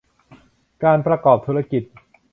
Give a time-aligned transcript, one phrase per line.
[0.83, 1.83] การประกอบธุรกิจ